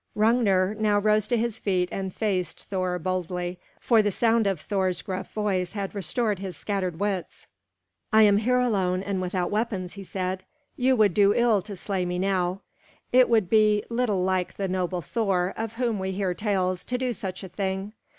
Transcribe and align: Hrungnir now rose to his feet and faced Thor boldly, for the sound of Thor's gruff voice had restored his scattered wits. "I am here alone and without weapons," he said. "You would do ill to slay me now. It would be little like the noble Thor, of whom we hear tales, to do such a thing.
Hrungnir 0.17 0.73
now 0.79 0.97
rose 0.97 1.27
to 1.27 1.37
his 1.37 1.59
feet 1.59 1.87
and 1.91 2.11
faced 2.11 2.63
Thor 2.63 2.97
boldly, 2.97 3.59
for 3.79 4.01
the 4.01 4.09
sound 4.09 4.47
of 4.47 4.59
Thor's 4.59 5.03
gruff 5.03 5.31
voice 5.31 5.73
had 5.73 5.93
restored 5.93 6.39
his 6.39 6.57
scattered 6.57 6.99
wits. 6.99 7.45
"I 8.11 8.23
am 8.23 8.37
here 8.37 8.59
alone 8.59 9.03
and 9.03 9.21
without 9.21 9.51
weapons," 9.51 9.93
he 9.93 10.03
said. 10.03 10.43
"You 10.75 10.95
would 10.95 11.13
do 11.13 11.35
ill 11.35 11.61
to 11.61 11.75
slay 11.75 12.03
me 12.07 12.17
now. 12.17 12.61
It 13.11 13.29
would 13.29 13.47
be 13.47 13.83
little 13.91 14.23
like 14.23 14.55
the 14.57 14.67
noble 14.67 15.03
Thor, 15.03 15.53
of 15.55 15.73
whom 15.73 15.99
we 15.99 16.13
hear 16.13 16.33
tales, 16.33 16.83
to 16.85 16.97
do 16.97 17.13
such 17.13 17.43
a 17.43 17.47
thing. 17.47 17.93